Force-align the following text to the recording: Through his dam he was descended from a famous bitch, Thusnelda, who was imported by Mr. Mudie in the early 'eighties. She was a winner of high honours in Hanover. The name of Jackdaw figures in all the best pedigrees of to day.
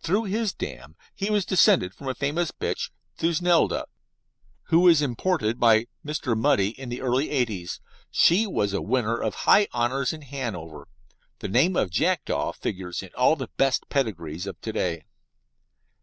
Through 0.00 0.24
his 0.24 0.54
dam 0.54 0.96
he 1.14 1.28
was 1.28 1.44
descended 1.44 1.92
from 1.92 2.08
a 2.08 2.14
famous 2.14 2.50
bitch, 2.50 2.90
Thusnelda, 3.18 3.84
who 4.68 4.80
was 4.80 5.02
imported 5.02 5.60
by 5.60 5.86
Mr. 6.02 6.34
Mudie 6.34 6.70
in 6.80 6.88
the 6.88 7.02
early 7.02 7.28
'eighties. 7.28 7.78
She 8.10 8.46
was 8.46 8.72
a 8.72 8.80
winner 8.80 9.18
of 9.20 9.34
high 9.34 9.68
honours 9.74 10.14
in 10.14 10.22
Hanover. 10.22 10.88
The 11.40 11.48
name 11.48 11.76
of 11.76 11.90
Jackdaw 11.90 12.52
figures 12.54 13.02
in 13.02 13.10
all 13.18 13.36
the 13.36 13.50
best 13.58 13.90
pedigrees 13.90 14.46
of 14.46 14.58
to 14.62 14.72
day. 14.72 15.04